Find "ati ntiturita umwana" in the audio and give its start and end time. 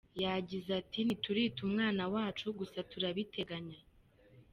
0.81-2.03